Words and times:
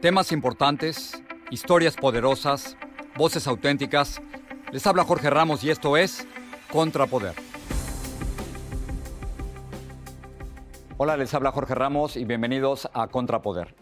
Temas 0.00 0.30
importantes, 0.30 1.20
historias 1.50 1.96
poderosas, 1.96 2.76
voces 3.16 3.48
auténticas. 3.48 4.22
Les 4.70 4.86
habla 4.86 5.02
Jorge 5.02 5.28
Ramos 5.28 5.64
y 5.64 5.70
esto 5.70 5.96
es 5.96 6.24
Contrapoder. 6.70 7.34
Hola, 10.98 11.16
les 11.16 11.34
habla 11.34 11.50
Jorge 11.50 11.74
Ramos 11.74 12.16
y 12.16 12.24
bienvenidos 12.24 12.88
a 12.94 13.08
Contrapoder. 13.08 13.74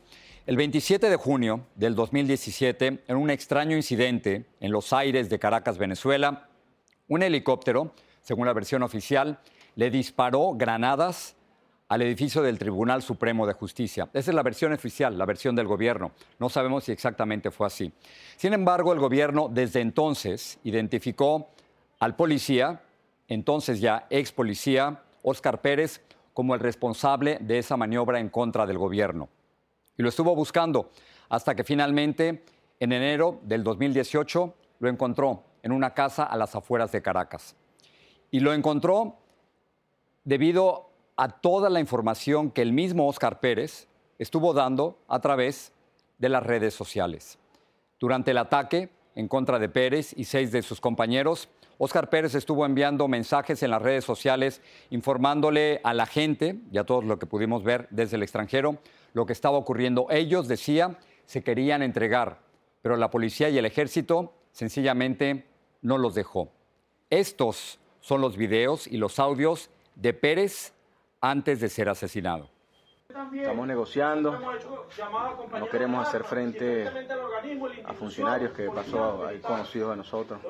El 0.47 0.57
27 0.57 1.11
de 1.11 1.17
junio 1.17 1.67
del 1.75 1.95
2017, 1.95 3.05
en 3.07 3.17
un 3.17 3.29
extraño 3.29 3.77
incidente 3.77 4.47
en 4.61 4.73
los 4.73 4.95
aires 4.95 5.29
de 5.29 5.39
Caracas, 5.39 5.77
Venezuela, 5.77 6.49
un 7.09 7.23
helicóptero, 7.23 7.93
según 8.23 8.47
la 8.47 8.53
versión 8.53 8.83
oficial, 8.83 9.39
le 9.75 9.91
disparó 9.91 10.55
granadas 10.55 11.37
al 11.89 12.03
edificio 12.03 12.43
del 12.43 12.59
Tribunal 12.59 13.03
Supremo 13.03 13.47
de 13.47 13.53
Justicia. 13.53 14.09
Esa 14.13 14.31
es 14.31 14.35
la 14.35 14.43
versión 14.43 14.73
oficial, 14.73 15.17
la 15.17 15.25
versión 15.25 15.55
del 15.55 15.67
gobierno. 15.67 16.13
No 16.39 16.49
sabemos 16.49 16.85
si 16.85 16.93
exactamente 16.93 17.51
fue 17.51 17.67
así. 17.67 17.93
Sin 18.37 18.53
embargo, 18.53 18.93
el 18.93 18.99
gobierno 18.99 19.49
desde 19.49 19.81
entonces 19.81 20.59
identificó 20.65 21.51
al 22.01 22.17
policía, 22.17 22.83
entonces 23.29 23.81
ya 23.81 24.07
ex 24.11 24.33
policía, 24.33 25.03
Óscar 25.23 25.61
Pérez, 25.61 26.03
como 26.33 26.55
el 26.55 26.61
responsable 26.61 27.39
de 27.41 27.59
esa 27.59 27.77
maniobra 27.77 28.19
en 28.19 28.29
contra 28.29 28.67
del 28.67 28.79
gobierno. 28.79 29.29
Y 29.97 30.03
lo 30.03 30.09
estuvo 30.09 30.35
buscando 30.35 30.91
hasta 31.29 31.55
que 31.55 31.65
finalmente, 31.65 32.45
en 32.81 32.93
enero 32.93 33.41
del 33.43 33.65
2018, 33.65 34.55
lo 34.81 34.89
encontró 34.89 35.45
en 35.67 35.73
una 35.73 35.95
casa 35.95 36.23
a 36.23 36.37
las 36.37 36.55
afueras 36.55 36.93
de 36.93 37.03
Caracas. 37.03 37.57
Y 38.31 38.39
lo 38.39 38.55
encontró 38.55 39.17
debido 40.23 40.91
a 41.17 41.29
toda 41.29 41.69
la 41.71 41.81
información 41.81 42.53
que 42.53 42.63
el 42.63 42.73
mismo 42.73 43.09
Óscar 43.09 43.41
Pérez 43.41 43.89
estuvo 44.21 44.55
dando 44.55 44.97
a 45.09 45.19
través 45.19 45.73
de 46.19 46.29
las 46.29 46.45
redes 46.45 46.73
sociales. 46.73 47.41
Durante 47.99 48.31
el 48.31 48.39
ataque 48.39 48.91
en 49.17 49.27
contra 49.27 49.59
de 49.59 49.69
Pérez 49.69 50.15
y 50.17 50.27
seis 50.27 50.53
de 50.53 50.63
sus 50.63 50.81
compañeros, 50.81 51.49
Óscar 51.79 52.11
Pérez 52.11 52.37
estuvo 52.37 52.65
enviando 52.65 53.09
mensajes 53.09 53.61
en 53.65 53.73
las 53.73 53.83
redes 53.83 54.05
sociales 54.05 54.63
informándole 54.91 55.81
a 55.83 55.95
la 55.95 56.07
gente 56.07 56.61
y 56.71 56.79
a 56.79 56.85
todos 56.85 57.05
lo 57.05 57.19
que 57.19 57.27
pudimos 57.27 57.65
ver 57.65 57.89
desde 57.91 58.17
el 58.17 58.23
extranjero 58.23 58.79
lo 59.15 59.27
que 59.27 59.33
estaba 59.33 59.59
ocurriendo. 59.59 60.07
Ellos, 60.11 60.47
decía, 60.47 60.97
se 61.25 61.43
querían 61.43 61.83
entregar, 61.83 62.39
pero 62.83 62.97
la 62.97 63.11
policía 63.11 63.49
y 63.49 63.59
el 63.59 63.67
ejército 63.67 64.33
sencillamente 64.53 65.45
no 65.83 65.99
los 65.99 66.15
dejó. 66.15 66.51
Estos 67.11 67.79
son 68.01 68.21
los 68.21 68.37
videos 68.37 68.87
y 68.87 68.97
los 68.99 69.19
audios 69.19 69.71
de 69.95 70.13
Pérez 70.13 70.73
antes 71.21 71.61
de 71.61 71.69
ser 71.69 71.89
asesinado. 71.89 72.49
Estamos 73.35 73.67
negociando, 73.67 74.39
no 75.59 75.69
queremos 75.71 76.07
hacer 76.07 76.25
frente 76.25 76.87
a 77.85 77.95
funcionarios 77.95 78.53
que 78.53 78.69
pasó 78.71 79.27
ahí 79.27 79.39
conocidos 79.39 79.91
de 79.91 79.97
nosotros. 79.97 80.41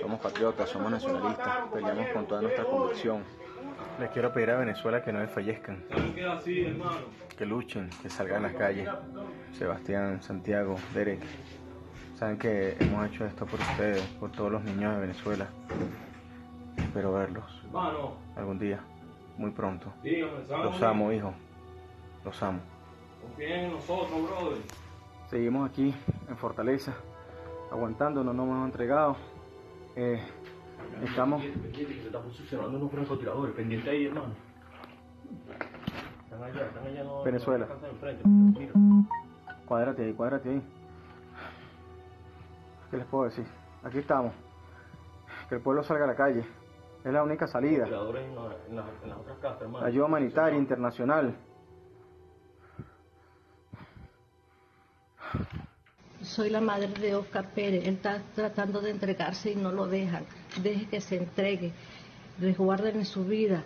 Somos 0.00 0.20
patriotas, 0.20 0.68
somos 0.68 0.90
nacionalistas, 0.90 1.68
peleamos 1.72 2.08
con 2.08 2.26
toda 2.26 2.42
nuestra 2.42 2.64
convicción. 2.64 3.22
Les 4.00 4.10
quiero 4.10 4.32
pedir 4.32 4.50
a 4.50 4.58
Venezuela 4.58 5.02
que 5.04 5.12
no 5.12 5.20
desfallezcan, 5.20 5.84
que 7.36 7.46
luchen, 7.46 7.90
que 8.02 8.10
salgan 8.10 8.44
a 8.44 8.48
las 8.48 8.56
calles. 8.56 8.88
Sebastián, 9.52 10.22
Santiago, 10.22 10.76
Derek, 10.92 11.22
saben 12.16 12.38
que 12.38 12.76
hemos 12.80 13.06
hecho 13.08 13.24
esto 13.24 13.46
por 13.46 13.60
ustedes, 13.60 14.02
por 14.20 14.30
todos 14.30 14.52
los 14.52 14.64
niños 14.64 14.94
de 14.94 15.00
Venezuela. 15.00 15.48
Espero 16.76 17.12
verlos 17.12 17.44
algún 18.36 18.58
día 18.58 18.80
muy 19.36 19.50
pronto. 19.50 19.92
Los 20.48 20.82
amo, 20.82 21.12
hijo. 21.12 21.32
Los 22.24 22.42
amo. 22.42 22.60
Confíen 23.20 23.64
en 23.64 23.72
nosotros, 23.72 24.22
brother. 24.22 24.58
Seguimos 25.28 25.68
aquí 25.68 25.94
en 26.28 26.36
Fortaleza, 26.36 26.94
aguantando, 27.70 28.22
no 28.22 28.32
nos 28.32 28.46
hemos 28.46 28.66
entregado. 28.66 29.16
Eh, 29.96 30.20
estamos. 31.02 31.42
Pendiente 31.42 31.94
que 31.94 32.00
se 32.00 32.06
está 32.06 32.20
posicionando 32.20 32.78
unos 32.78 32.90
francotiradores. 32.90 33.54
Pendiente 33.54 33.90
ahí, 33.90 34.06
hermano. 34.06 34.34
Están 36.24 36.42
allá, 36.42 36.66
están 36.66 36.86
allá. 36.86 37.04
No, 37.04 37.22
Venezuela. 37.22 37.68
Cuádrate 39.66 40.04
ahí, 40.04 40.12
cuádrate 40.12 40.50
ahí. 40.50 40.62
¿Qué 42.94 42.98
les 42.98 43.08
puedo 43.08 43.24
decir? 43.24 43.44
Aquí 43.82 43.98
estamos. 43.98 44.32
Que 45.48 45.56
el 45.56 45.60
pueblo 45.62 45.82
salga 45.82 46.04
a 46.04 46.06
la 46.06 46.14
calle. 46.14 46.44
Es 47.04 47.12
la 47.12 47.24
única 47.24 47.48
salida. 47.48 47.86
Tiradores 47.86 48.22
en, 48.24 48.34
la- 48.36 48.56
en 48.68 48.76
la- 48.76 48.86
en 49.02 49.08
las 49.08 49.18
otras 49.18 49.38
casas, 49.38 49.62
hermano. 49.62 49.84
Ayuda 49.84 50.04
humanitaria 50.06 50.56
internacional. 50.56 51.34
Soy 56.22 56.50
la 56.50 56.60
madre 56.60 56.86
de 56.86 57.16
Oscar 57.16 57.50
Pérez. 57.52 57.84
Él 57.84 57.94
está 57.94 58.22
tratando 58.32 58.80
de 58.80 58.90
entregarse 58.90 59.50
y 59.50 59.56
no 59.56 59.72
lo 59.72 59.88
dejan. 59.88 60.24
Deje 60.62 60.86
que 60.86 61.00
se 61.00 61.16
entregue. 61.16 61.72
Resguarden 62.40 63.04
su 63.04 63.24
vida. 63.24 63.64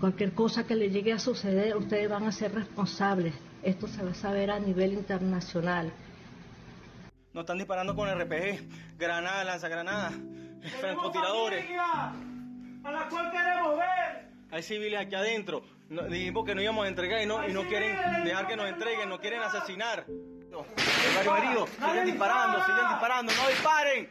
Cualquier 0.00 0.32
cosa 0.32 0.66
que 0.66 0.76
le 0.76 0.88
llegue 0.88 1.12
a 1.12 1.18
suceder, 1.18 1.76
ustedes 1.76 2.08
van 2.08 2.24
a 2.24 2.32
ser 2.32 2.54
responsables. 2.54 3.34
Esto 3.62 3.86
se 3.86 4.02
va 4.02 4.12
a 4.12 4.14
saber 4.14 4.50
a 4.50 4.58
nivel 4.58 4.94
internacional. 4.94 5.92
Nos 7.34 7.42
están 7.42 7.58
disparando 7.58 7.94
con 7.96 8.08
RPG, 8.08 8.96
granadas, 8.96 9.44
lanzagranadas, 9.44 10.12
francotiradores. 10.80 11.64
a 11.78 12.12
la 12.90 13.08
cual 13.08 13.30
queremos 13.32 13.76
ver. 13.78 14.28
Hay 14.52 14.62
civiles 14.62 15.00
aquí 15.00 15.14
adentro. 15.16 15.64
No- 15.88 16.02
dijimos 16.04 16.44
que 16.44 16.54
no 16.54 16.62
íbamos 16.62 16.84
a 16.84 16.88
entregar 16.88 17.20
y 17.22 17.26
no, 17.26 17.46
y 17.46 17.52
no 17.52 17.64
quieren 17.64 18.24
dejar 18.24 18.46
que 18.46 18.56
nos 18.56 18.68
entreguen, 18.68 19.08
nos 19.08 19.18
quieren 19.20 19.42
asesinar. 19.42 20.04
No, 20.50 20.64
varios 21.16 21.38
heridos, 21.38 21.70
siguen 21.70 22.06
disparando, 22.06 22.64
siguen 22.64 22.88
disparando, 22.88 23.32
no 23.34 23.48
disparen. 23.48 24.10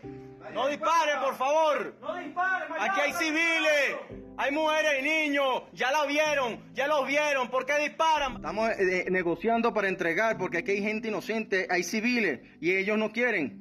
No 0.54 0.68
dispare, 0.68 1.12
por 1.24 1.36
favor. 1.36 1.96
No 2.02 2.16
dispare, 2.16 2.66
Aquí 2.80 3.00
hay 3.00 3.14
civiles, 3.14 3.96
hay 4.38 4.52
mujeres 4.52 4.92
y 5.00 5.04
niños. 5.04 5.64
Ya 5.74 5.92
la 5.92 6.06
vieron, 6.06 6.60
ya 6.74 6.88
los 6.88 7.08
vieron. 7.08 7.50
¿Por 7.50 7.66
qué 7.66 7.78
disparan? 7.80 8.36
Estamos 8.36 8.70
eh, 8.72 9.06
negociando 9.10 9.74
para 9.74 9.88
entregar 9.88 10.38
porque 10.38 10.60
aquí 10.60 10.72
hay 10.72 10.82
gente 10.82 11.08
inocente, 11.10 11.68
hay 11.70 11.84
civiles 11.84 12.40
y 12.62 12.76
ellos 12.76 12.98
no 12.98 13.12
quieren. 13.12 13.60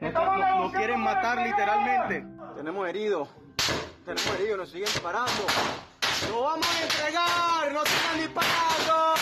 No, 0.00 0.10
no- 0.12 0.62
no 0.64 0.72
quieren 0.72 1.00
matar 1.00 1.38
literalmente. 1.46 2.24
Tenemos 2.56 2.88
heridos, 2.88 3.28
tenemos 4.04 4.40
heridos, 4.40 4.58
nos 4.58 4.68
siguen 4.70 4.86
disparando. 4.86 5.30
¡Lo 6.30 6.42
vamos 6.42 6.66
a 6.66 6.82
entregar! 6.82 7.72
¡No 7.72 7.80
sigan 7.84 8.18
disparando! 8.20 9.14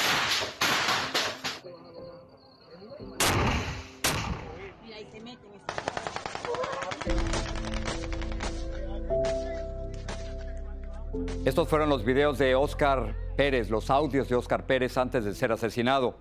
Estos 11.45 11.69
fueron 11.69 11.89
los 11.89 12.05
videos 12.05 12.39
de 12.39 12.55
Oscar 12.55 13.15
Pérez, 13.37 13.71
los 13.71 13.91
audios 13.91 14.29
de 14.29 14.35
Oscar 14.35 14.67
Pérez 14.67 14.97
antes 14.97 15.25
de 15.25 15.35
ser 15.35 15.53
asesinado. 15.53 16.19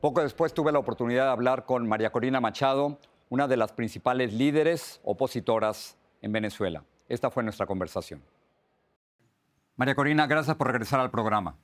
Poco 0.00 0.22
después 0.22 0.54
tuve 0.54 0.72
la 0.72 0.78
oportunidad 0.78 1.24
de 1.24 1.30
hablar 1.30 1.64
con 1.66 1.88
María 1.88 2.10
Corina 2.10 2.40
Machado, 2.40 2.98
una 3.28 3.48
de 3.48 3.56
las 3.56 3.72
principales 3.72 4.32
líderes 4.32 5.00
opositoras 5.04 5.96
en 6.22 6.32
Venezuela. 6.32 6.84
Esta 7.08 7.30
fue 7.30 7.42
nuestra 7.42 7.66
conversación. 7.66 8.22
María 9.76 9.94
Corina, 9.94 10.26
gracias 10.26 10.56
por 10.56 10.68
regresar 10.68 11.00
al 11.00 11.10
programa. 11.10 11.56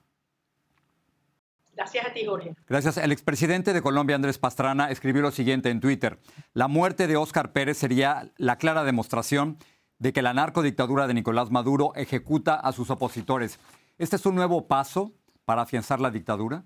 Gracias 1.75 2.07
a 2.07 2.13
ti, 2.13 2.27
Jorge. 2.27 2.55
Gracias. 2.69 2.99
El 2.99 3.13
expresidente 3.13 3.73
de 3.73 3.81
Colombia, 3.81 4.17
Andrés 4.17 4.39
Pastrana, 4.39 4.91
escribió 4.91 5.23
lo 5.23 5.31
siguiente 5.31 5.71
en 5.71 5.81
Twitter. 5.81 6.19
La 6.53 6.69
muerte 6.69 7.07
de 7.07 7.17
Óscar 7.17 7.53
Pérez 7.53 7.79
sería 7.79 8.31
la 8.37 8.57
clara 8.57 8.85
demostración 8.85 9.59
de 10.01 10.13
que 10.13 10.23
la 10.23 10.35
narcodictadura 10.35 11.07
de 11.07 11.15
Nicolás 11.15 11.51
Maduro 11.51 11.93
ejecuta 11.95 12.55
a 12.55 12.73
sus 12.73 12.91
opositores. 12.91 13.61
¿Este 13.99 14.17
es 14.17 14.27
un 14.27 14.35
nuevo 14.35 14.67
paso 14.67 15.13
para 15.45 15.63
afianzar 15.63 16.01
la 16.01 16.11
dictadura? 16.11 16.65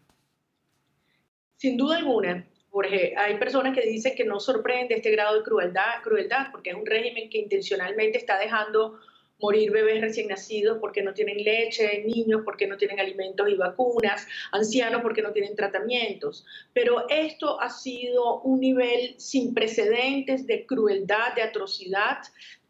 Sin 1.57 1.77
duda 1.77 1.97
alguna, 1.97 2.47
Jorge, 2.71 3.15
hay 3.17 3.37
personas 3.39 3.75
que 3.75 3.87
dicen 3.87 4.15
que 4.17 4.25
no 4.25 4.39
sorprende 4.39 4.95
este 4.95 5.11
grado 5.11 5.37
de 5.37 5.43
crueldad, 5.43 6.03
crueldad, 6.03 6.53
porque 6.53 6.71
es 6.71 6.77
un 6.77 6.87
régimen 6.87 7.29
que 7.29 7.39
intencionalmente 7.39 8.19
está 8.19 8.39
dejando 8.39 9.01
morir 9.41 9.71
bebés 9.71 10.01
recién 10.01 10.29
nacidos 10.29 10.79
porque 10.81 11.03
no 11.03 11.13
tienen 11.13 11.43
leche, 11.43 12.05
niños 12.07 12.43
porque 12.45 12.67
no 12.67 12.77
tienen 12.77 13.01
alimentos 13.01 13.49
y 13.49 13.55
vacunas, 13.55 14.27
ancianos 14.53 15.03
porque 15.03 15.23
no 15.23 15.33
tienen 15.33 15.55
tratamientos. 15.57 16.47
Pero 16.73 17.09
esto 17.09 17.61
ha 17.61 17.71
sido 17.71 18.41
un 18.43 18.61
nivel 18.61 19.15
sin 19.19 19.55
precedentes 19.55 20.47
de 20.47 20.67
crueldad, 20.67 21.35
de 21.35 21.43
atrocidad, 21.43 22.19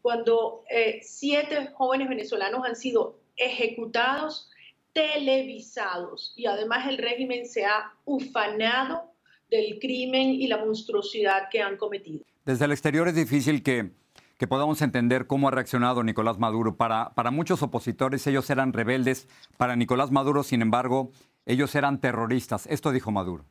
cuando 0.01 0.63
eh, 0.69 0.99
siete 1.01 1.69
jóvenes 1.73 2.09
venezolanos 2.09 2.65
han 2.65 2.75
sido 2.75 3.19
ejecutados, 3.37 4.51
televisados, 4.93 6.33
y 6.37 6.45
además 6.45 6.87
el 6.87 6.97
régimen 6.97 7.45
se 7.45 7.65
ha 7.65 7.91
ufanado 8.05 9.11
del 9.49 9.79
crimen 9.79 10.29
y 10.29 10.47
la 10.47 10.57
monstruosidad 10.57 11.49
que 11.51 11.61
han 11.61 11.77
cometido. 11.77 12.23
Desde 12.45 12.65
el 12.65 12.71
exterior 12.71 13.07
es 13.07 13.15
difícil 13.15 13.63
que, 13.63 13.91
que 14.37 14.47
podamos 14.47 14.81
entender 14.81 15.27
cómo 15.27 15.47
ha 15.47 15.51
reaccionado 15.51 16.03
Nicolás 16.03 16.37
Maduro. 16.37 16.75
Para, 16.75 17.13
para 17.15 17.31
muchos 17.31 17.61
opositores 17.61 18.25
ellos 18.27 18.49
eran 18.49 18.73
rebeldes, 18.73 19.27
para 19.57 19.75
Nicolás 19.75 20.11
Maduro, 20.11 20.43
sin 20.43 20.61
embargo, 20.61 21.11
ellos 21.45 21.73
eran 21.75 22.01
terroristas. 22.01 22.67
Esto 22.67 22.91
dijo 22.91 23.11
Maduro. 23.11 23.45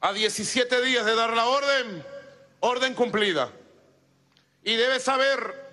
A 0.00 0.12
17 0.12 0.82
días 0.82 1.04
de 1.04 1.14
dar 1.14 1.34
la 1.34 1.46
orden, 1.46 2.04
orden 2.60 2.94
cumplida. 2.94 3.50
Y 4.62 4.74
debe 4.74 4.98
saber 5.00 5.70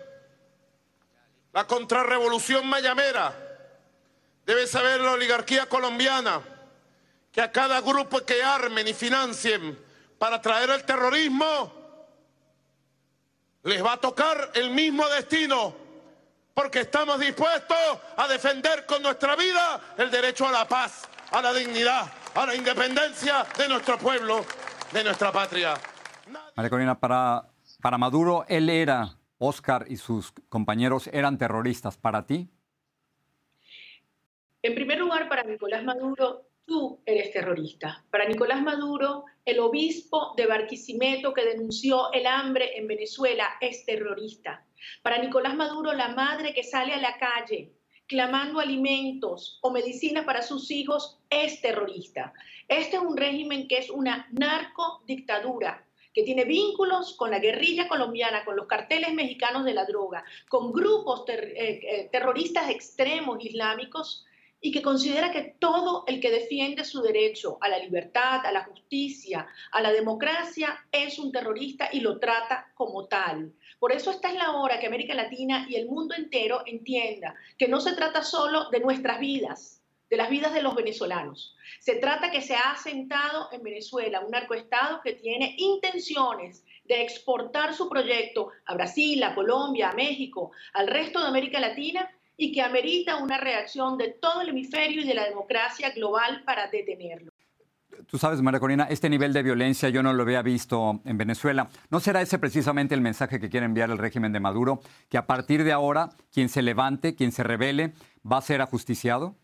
la 1.54 1.66
contrarrevolución 1.66 2.68
mayamera, 2.68 3.34
debe 4.46 4.68
saber 4.68 5.02
la 5.02 5.14
oligarquía 5.14 5.68
colombiana, 5.68 6.42
que 7.32 7.42
a 7.42 7.52
cada 7.52 7.82
grupo 7.82 8.26
que 8.26 8.44
armen 8.44 8.88
y 8.88 8.94
financien 8.94 9.78
para 10.18 10.42
traer 10.42 10.70
el 10.70 10.84
terrorismo, 10.84 11.77
les 13.68 13.84
va 13.84 13.94
a 13.94 13.98
tocar 13.98 14.52
el 14.56 14.72
mismo 14.72 15.06
destino, 15.10 15.76
porque 16.54 16.80
estamos 16.80 17.20
dispuestos 17.20 17.78
a 18.16 18.26
defender 18.28 18.86
con 18.86 19.04
nuestra 19.04 19.36
vida 19.36 19.94
el 19.98 20.10
derecho 20.10 20.48
a 20.48 20.52
la 20.54 20.66
paz, 20.66 21.08
a 21.32 21.42
la 21.42 21.54
dignidad, 21.54 22.10
a 22.34 22.46
la 22.46 22.56
independencia 22.56 23.46
de 23.58 23.68
nuestro 23.68 23.98
pueblo, 23.98 24.46
de 24.94 25.04
nuestra 25.04 25.34
patria. 25.34 25.74
María 26.56 26.70
Corina, 26.70 26.98
para, 26.98 27.44
para 27.82 27.98
Maduro, 27.98 28.46
él 28.48 28.70
era, 28.70 29.18
Oscar 29.38 29.86
y 29.90 29.98
sus 29.98 30.32
compañeros 30.48 31.08
eran 31.12 31.38
terroristas. 31.38 31.98
¿Para 31.98 32.26
ti? 32.26 32.50
En 34.62 34.76
primer 34.76 34.98
lugar, 34.98 35.28
para 35.28 35.44
Nicolás 35.44 35.84
Maduro, 35.84 36.48
tú 36.66 37.02
eres 37.06 37.34
terrorista. 37.34 38.06
Para 38.10 38.26
Nicolás 38.26 38.62
Maduro, 38.62 39.26
el 39.48 39.62
obispo 39.62 40.34
de 40.36 40.46
Barquisimeto 40.46 41.34
que 41.34 41.46
denunció 41.46 42.12
el 42.12 42.28
hambre 42.28 42.78
en 42.78 42.86
Venezuela 42.86 43.48
es 43.62 43.86
terrorista. 43.86 44.68
Para 45.02 45.20
Nicolás 45.20 45.56
Maduro, 45.56 45.94
la 45.94 46.10
madre 46.10 46.54
que 46.54 46.64
sale 46.64 46.94
a 46.94 47.00
la 47.00 47.18
calle 47.18 47.72
clamando 48.08 48.60
alimentos 48.60 49.58
o 49.62 49.72
medicinas 49.72 50.26
para 50.26 50.42
sus 50.42 50.70
hijos 50.70 51.22
es 51.30 51.62
terrorista. 51.62 52.34
Este 52.68 52.98
es 52.98 53.02
un 53.02 53.16
régimen 53.16 53.70
que 53.70 53.78
es 53.78 53.90
una 53.90 54.28
narcodictadura 54.32 55.88
que 56.14 56.24
tiene 56.24 56.44
vínculos 56.44 57.16
con 57.16 57.32
la 57.32 57.40
guerrilla 57.40 57.88
colombiana, 57.88 58.44
con 58.44 58.58
los 58.58 58.68
carteles 58.68 59.14
mexicanos 59.14 59.64
de 59.64 59.74
la 59.74 59.86
droga, 59.86 60.26
con 60.50 60.74
grupos 60.74 61.24
eh, 61.30 61.54
eh, 61.56 62.10
terroristas 62.12 62.70
extremos 62.70 63.38
islámicos 63.46 64.26
y 64.60 64.72
que 64.72 64.82
considera 64.82 65.32
que 65.32 65.56
todo 65.60 66.04
el 66.08 66.20
que 66.20 66.32
defiende 66.32 66.84
su 66.84 67.02
derecho 67.02 67.58
a 67.62 67.70
la 67.70 67.78
libertad, 67.78 68.46
a 68.46 68.52
la 68.52 68.64
justicia, 68.64 69.48
a 69.72 69.82
la 69.82 69.92
democracia, 69.92 70.78
es 70.92 71.20
un 71.20 71.32
terrorista 71.32 71.90
y 71.92 72.00
lo 72.00 72.20
trata 72.20 72.72
como 72.74 73.06
tal. 73.08 73.54
Por 73.80 73.92
eso 73.92 74.10
esta 74.10 74.30
es 74.30 74.36
la 74.36 74.54
hora 74.54 74.80
que 74.80 74.88
América 74.88 75.14
Latina 75.14 75.68
y 75.70 75.76
el 75.76 75.88
mundo 75.88 76.16
entero 76.16 76.64
entienda 76.66 77.36
que 77.58 77.68
no 77.68 77.80
se 77.80 77.94
trata 77.94 78.24
solo 78.24 78.70
de 78.72 78.80
nuestras 78.80 79.20
vidas, 79.20 79.84
de 80.10 80.18
las 80.18 80.30
vidas 80.30 80.54
de 80.54 80.64
los 80.64 80.74
venezolanos. 80.74 81.56
Se 81.80 81.96
trata 81.96 82.32
que 82.32 82.42
se 82.42 82.56
ha 82.56 82.72
asentado 82.72 83.50
en 83.52 83.62
Venezuela 83.62 84.22
un 84.22 84.32
narcoestado 84.32 85.02
que 85.04 85.14
tiene 85.14 85.54
intenciones 85.58 86.66
de 86.86 87.04
exportar 87.04 87.76
su 87.76 87.90
proyecto 87.90 88.50
a 88.66 88.74
Brasil, 88.74 89.22
a 89.24 89.36
Colombia, 89.36 89.90
a 89.90 89.96
México, 89.96 90.52
al 90.74 90.88
resto 90.88 91.20
de 91.20 91.28
América 91.28 91.60
Latina 91.60 92.10
y 92.38 92.52
que 92.52 92.62
amerita 92.62 93.18
una 93.18 93.40
reacción 93.40 93.98
de 93.98 94.10
todo 94.10 94.42
el 94.42 94.50
hemisferio 94.50 95.02
y 95.02 95.08
de 95.08 95.16
la 95.16 95.26
democracia 95.26 95.90
global 95.90 96.44
para 96.46 96.70
detenerlo. 96.70 97.32
Tú 98.06 98.20
sabes, 98.20 98.42
María 98.42 98.60
Corina, 98.60 98.84
este 98.86 99.10
nivel 99.10 99.34
de 99.34 99.42
violencia 99.42 99.90
yo 99.90 100.04
no 100.04 100.14
lo 100.14 100.22
había 100.22 100.44
visto 100.44 101.02
en 101.04 101.18
Venezuela. 101.18 101.70
¿No 101.90 102.00
será 102.00 102.22
ese 102.22 102.38
precisamente 102.38 102.94
el 102.94 103.02
mensaje 103.02 103.40
que 103.40 103.50
quiere 103.50 103.66
enviar 103.66 103.90
el 103.90 103.98
régimen 103.98 104.32
de 104.32 104.40
Maduro? 104.40 104.82
Que 105.10 105.18
a 105.18 105.26
partir 105.26 105.64
de 105.64 105.72
ahora, 105.72 106.10
quien 106.32 106.48
se 106.48 106.62
levante, 106.62 107.16
quien 107.16 107.32
se 107.32 107.44
revele, 107.44 107.94
va 108.30 108.38
a 108.38 108.42
ser 108.42 108.62
ajusticiado? 108.62 109.36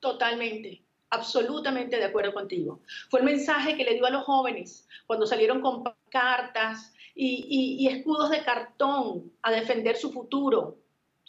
Totalmente, 0.00 0.82
absolutamente 1.08 1.96
de 1.96 2.04
acuerdo 2.04 2.34
contigo. 2.34 2.80
Fue 3.08 3.20
el 3.20 3.26
mensaje 3.26 3.76
que 3.76 3.84
le 3.84 3.94
dio 3.94 4.06
a 4.06 4.10
los 4.10 4.24
jóvenes 4.24 4.86
cuando 5.06 5.26
salieron 5.26 5.62
con 5.62 5.82
cartas 6.10 6.92
y, 7.14 7.46
y, 7.48 7.84
y 7.84 7.88
escudos 7.88 8.30
de 8.30 8.44
cartón 8.44 9.32
a 9.42 9.50
defender 9.50 9.96
su 9.96 10.12
futuro 10.12 10.78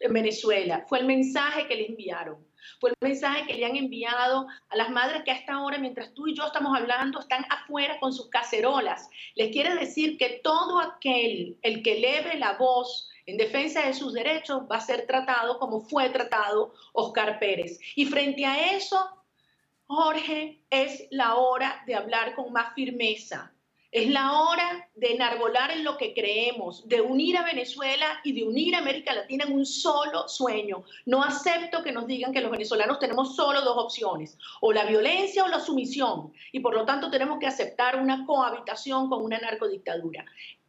en 0.01 0.13
Venezuela. 0.13 0.85
Fue 0.87 0.99
el 0.99 1.05
mensaje 1.05 1.67
que 1.67 1.75
le 1.75 1.87
enviaron. 1.87 2.45
Fue 2.79 2.91
el 2.91 2.95
mensaje 3.01 3.45
que 3.47 3.53
le 3.55 3.65
han 3.65 3.75
enviado 3.75 4.47
a 4.69 4.75
las 4.75 4.89
madres 4.89 5.23
que 5.23 5.31
a 5.31 5.35
esta 5.35 5.61
hora, 5.61 5.77
mientras 5.77 6.13
tú 6.13 6.27
y 6.27 6.35
yo 6.35 6.45
estamos 6.45 6.77
hablando, 6.77 7.19
están 7.19 7.45
afuera 7.49 7.99
con 7.99 8.13
sus 8.13 8.29
cacerolas. 8.29 9.09
Les 9.35 9.51
quiere 9.51 9.75
decir 9.75 10.17
que 10.17 10.41
todo 10.43 10.79
aquel, 10.79 11.57
el 11.61 11.83
que 11.83 11.97
eleve 11.97 12.37
la 12.37 12.53
voz 12.53 13.09
en 13.25 13.37
defensa 13.37 13.85
de 13.85 13.93
sus 13.93 14.13
derechos, 14.13 14.63
va 14.71 14.77
a 14.77 14.81
ser 14.81 15.05
tratado 15.07 15.59
como 15.59 15.81
fue 15.81 16.09
tratado 16.09 16.73
Oscar 16.93 17.39
Pérez. 17.39 17.79
Y 17.95 18.05
frente 18.05 18.45
a 18.45 18.75
eso, 18.75 19.09
Jorge, 19.87 20.63
es 20.69 21.07
la 21.11 21.35
hora 21.35 21.83
de 21.85 21.95
hablar 21.95 22.35
con 22.35 22.51
más 22.51 22.73
firmeza. 22.73 23.51
Es 23.91 24.09
la 24.09 24.39
hora 24.39 24.89
de 24.95 25.11
enarbolar 25.11 25.69
en 25.71 25.83
lo 25.83 25.97
que 25.97 26.13
creemos, 26.13 26.87
de 26.87 27.01
unir 27.01 27.35
a 27.35 27.43
Venezuela 27.43 28.21
y 28.23 28.31
de 28.31 28.47
unir 28.47 28.73
a 28.73 28.77
América 28.77 29.13
Latina 29.13 29.43
en 29.45 29.53
un 29.53 29.65
solo 29.65 30.29
sueño. 30.29 30.85
No 31.05 31.21
acepto 31.21 31.83
que 31.83 31.91
nos 31.91 32.07
digan 32.07 32.31
que 32.31 32.39
los 32.39 32.51
venezolanos 32.51 32.99
tenemos 32.99 33.35
solo 33.35 33.61
dos 33.61 33.77
opciones, 33.77 34.37
o 34.61 34.71
la 34.71 34.85
violencia 34.85 35.43
o 35.43 35.49
la 35.49 35.59
sumisión, 35.59 36.31
y 36.53 36.61
por 36.61 36.73
lo 36.73 36.85
tanto 36.85 37.11
tenemos 37.11 37.37
que 37.37 37.47
aceptar 37.47 38.01
una 38.01 38.25
cohabitación 38.25 39.09
con 39.09 39.25
una 39.25 39.39
narcodictadura. 39.39 40.23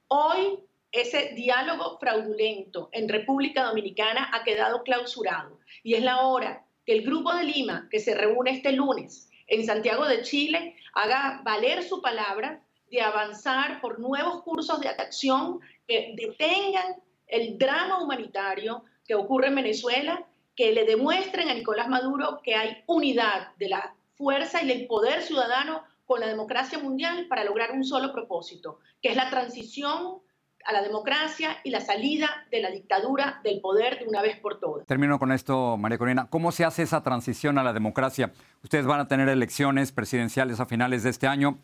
Hoy 0.08 0.58
ese 0.90 1.32
diálogo 1.36 1.98
fraudulento 2.00 2.88
en 2.90 3.08
República 3.08 3.64
Dominicana 3.64 4.30
ha 4.32 4.42
quedado 4.42 4.82
clausurado 4.82 5.60
y 5.84 5.94
es 5.94 6.02
la 6.02 6.26
hora 6.26 6.66
que 6.84 6.92
el 6.92 7.02
Grupo 7.02 7.32
de 7.32 7.44
Lima, 7.44 7.88
que 7.88 8.00
se 8.00 8.14
reúne 8.14 8.50
este 8.50 8.72
lunes 8.72 9.30
en 9.46 9.64
Santiago 9.64 10.06
de 10.06 10.22
Chile, 10.22 10.76
haga 10.92 11.40
valer 11.44 11.82
su 11.82 12.02
palabra 12.02 12.62
de 12.92 13.00
avanzar 13.00 13.80
por 13.80 13.98
nuevos 13.98 14.42
cursos 14.42 14.78
de 14.80 14.88
acción 14.88 15.60
que 15.88 16.14
detengan 16.14 16.96
el 17.26 17.58
drama 17.58 18.02
humanitario 18.02 18.84
que 19.06 19.14
ocurre 19.14 19.48
en 19.48 19.54
Venezuela, 19.54 20.24
que 20.54 20.72
le 20.72 20.84
demuestren 20.84 21.48
a 21.48 21.54
Nicolás 21.54 21.88
Maduro 21.88 22.40
que 22.44 22.54
hay 22.54 22.84
unidad 22.86 23.56
de 23.56 23.70
la 23.70 23.94
fuerza 24.14 24.62
y 24.62 24.70
el 24.70 24.86
poder 24.86 25.22
ciudadano 25.22 25.82
con 26.04 26.20
la 26.20 26.26
democracia 26.26 26.78
mundial 26.78 27.26
para 27.28 27.44
lograr 27.44 27.72
un 27.72 27.82
solo 27.82 28.12
propósito, 28.12 28.78
que 29.00 29.08
es 29.08 29.16
la 29.16 29.30
transición 29.30 30.18
a 30.66 30.72
la 30.74 30.82
democracia 30.82 31.56
y 31.64 31.70
la 31.70 31.80
salida 31.80 32.28
de 32.50 32.60
la 32.60 32.70
dictadura 32.70 33.40
del 33.42 33.60
poder 33.62 34.00
de 34.00 34.06
una 34.06 34.20
vez 34.20 34.38
por 34.38 34.60
todas. 34.60 34.86
Termino 34.86 35.18
con 35.18 35.32
esto, 35.32 35.78
María 35.78 35.96
Corina. 35.96 36.28
¿Cómo 36.28 36.52
se 36.52 36.66
hace 36.66 36.82
esa 36.82 37.02
transición 37.02 37.56
a 37.56 37.64
la 37.64 37.72
democracia? 37.72 38.32
Ustedes 38.62 38.84
van 38.84 39.00
a 39.00 39.08
tener 39.08 39.30
elecciones 39.30 39.92
presidenciales 39.92 40.60
a 40.60 40.66
finales 40.66 41.02
de 41.02 41.10
este 41.10 41.26
año. 41.26 41.58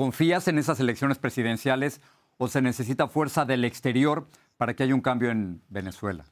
¿Confías 0.00 0.48
en 0.48 0.56
esas 0.56 0.80
elecciones 0.80 1.18
presidenciales 1.18 2.00
o 2.38 2.48
se 2.48 2.62
necesita 2.62 3.06
fuerza 3.06 3.44
del 3.44 3.66
exterior 3.66 4.28
para 4.56 4.74
que 4.74 4.82
haya 4.82 4.94
un 4.94 5.02
cambio 5.02 5.30
en 5.30 5.60
Venezuela? 5.68 6.24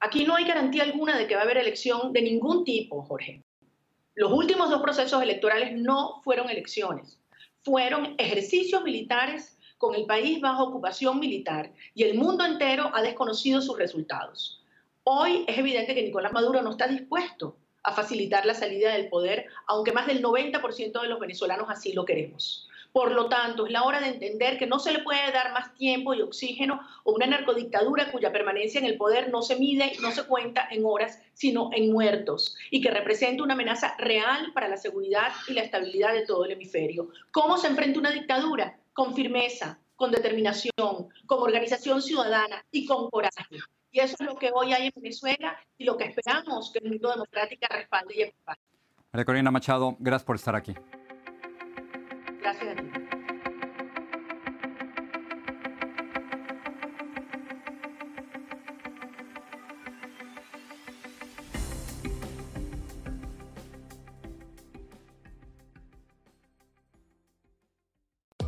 Aquí 0.00 0.24
no 0.24 0.34
hay 0.34 0.44
garantía 0.44 0.82
alguna 0.82 1.16
de 1.16 1.28
que 1.28 1.36
va 1.36 1.42
a 1.42 1.44
haber 1.44 1.58
elección 1.58 2.12
de 2.12 2.20
ningún 2.20 2.64
tipo, 2.64 3.00
Jorge. 3.04 3.44
Los 4.16 4.32
últimos 4.32 4.70
dos 4.70 4.82
procesos 4.82 5.22
electorales 5.22 5.80
no 5.80 6.20
fueron 6.24 6.50
elecciones, 6.50 7.20
fueron 7.62 8.16
ejercicios 8.18 8.82
militares 8.82 9.56
con 9.76 9.94
el 9.94 10.04
país 10.06 10.40
bajo 10.40 10.64
ocupación 10.64 11.20
militar 11.20 11.72
y 11.94 12.02
el 12.02 12.18
mundo 12.18 12.44
entero 12.44 12.90
ha 12.92 13.02
desconocido 13.02 13.62
sus 13.62 13.78
resultados. 13.78 14.64
Hoy 15.04 15.44
es 15.46 15.56
evidente 15.58 15.94
que 15.94 16.02
Nicolás 16.02 16.32
Maduro 16.32 16.60
no 16.60 16.72
está 16.72 16.88
dispuesto 16.88 17.56
a 17.82 17.92
facilitar 17.92 18.46
la 18.46 18.54
salida 18.54 18.92
del 18.92 19.08
poder, 19.08 19.46
aunque 19.66 19.92
más 19.92 20.06
del 20.06 20.22
90% 20.22 21.00
de 21.00 21.08
los 21.08 21.20
venezolanos 21.20 21.68
así 21.70 21.92
lo 21.92 22.04
queremos. 22.04 22.68
Por 22.92 23.12
lo 23.12 23.28
tanto, 23.28 23.66
es 23.66 23.72
la 23.72 23.84
hora 23.84 24.00
de 24.00 24.08
entender 24.08 24.58
que 24.58 24.66
no 24.66 24.78
se 24.78 24.92
le 24.92 25.00
puede 25.00 25.30
dar 25.30 25.52
más 25.52 25.74
tiempo 25.74 26.14
y 26.14 26.22
oxígeno 26.22 26.80
a 26.80 27.10
una 27.10 27.26
narcodictadura 27.26 28.10
cuya 28.10 28.32
permanencia 28.32 28.80
en 28.80 28.86
el 28.86 28.96
poder 28.96 29.30
no 29.30 29.42
se 29.42 29.56
mide 29.56 29.92
y 29.94 29.98
no 30.00 30.10
se 30.10 30.24
cuenta 30.24 30.66
en 30.70 30.84
horas, 30.84 31.20
sino 31.34 31.70
en 31.72 31.92
muertos, 31.92 32.56
y 32.70 32.80
que 32.80 32.90
representa 32.90 33.42
una 33.42 33.54
amenaza 33.54 33.94
real 33.98 34.52
para 34.54 34.68
la 34.68 34.76
seguridad 34.76 35.32
y 35.46 35.52
la 35.52 35.62
estabilidad 35.62 36.14
de 36.14 36.24
todo 36.26 36.44
el 36.44 36.52
hemisferio. 36.52 37.10
¿Cómo 37.30 37.58
se 37.58 37.68
enfrenta 37.68 38.00
una 38.00 38.10
dictadura? 38.10 38.78
Con 38.94 39.14
firmeza, 39.14 39.78
con 39.94 40.10
determinación, 40.10 41.08
con 41.26 41.42
organización 41.42 42.00
ciudadana 42.02 42.64
y 42.72 42.86
con 42.86 43.10
coraje. 43.10 43.44
Y 43.98 44.00
eso 44.00 44.14
es 44.20 44.26
lo 44.26 44.36
que 44.36 44.52
hoy 44.54 44.72
hay 44.72 44.86
en 44.86 44.92
Venezuela 44.94 45.58
y 45.76 45.84
lo 45.84 45.96
que 45.96 46.04
esperamos 46.04 46.70
que 46.72 46.78
el 46.78 46.88
mundo 46.88 47.10
democrático 47.10 47.66
respalde 47.68 48.14
y 48.14 48.22
empuje. 48.22 48.56
María 49.10 49.24
Corina 49.24 49.50
Machado, 49.50 49.96
gracias 49.98 50.24
por 50.24 50.36
estar 50.36 50.54
aquí. 50.54 50.72